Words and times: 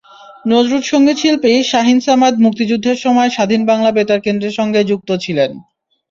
নজরুলসংগীতশিল্পী 0.45 1.51
শাহীন 1.71 1.99
সামাদ 1.99 2.33
মুক্তিযুদ্ধের 2.45 2.97
সময় 2.97 3.29
স্বাধীন 3.29 3.61
বাংলা 3.65 3.89
বেতার 3.91 4.19
কেন্দ্রের 4.21 4.57
সঙ্গে 4.59 4.79
যুক্ত 4.89 5.09
ছিলেন। 5.23 5.51